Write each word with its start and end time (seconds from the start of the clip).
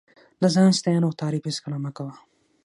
نو 0.41 0.45
د 0.51 0.53
ځان 0.55 0.71
ستاینه 0.79 1.05
او 1.07 1.17
تعریف 1.21 1.43
هېڅکله 1.47 1.77
مه 1.83 1.91
کوه. 1.97 2.13